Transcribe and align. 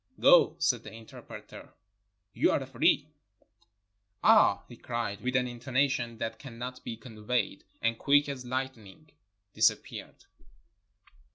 "Go," 0.19 0.55
said 0.57 0.81
the 0.81 0.91
interpreter, 0.91 1.75
"you 2.33 2.49
are 2.49 2.65
free." 2.65 3.09
"Ah!" 4.23 4.63
he 4.67 4.75
cried 4.75 5.21
with 5.21 5.35
an 5.35 5.47
intonation 5.47 6.17
that 6.17 6.39
cannot 6.39 6.83
be 6.83 6.97
conveyed, 6.97 7.65
and 7.83 7.99
quick 7.99 8.27
as 8.27 8.43
lightning, 8.43 9.11
disappeared. 9.53 10.25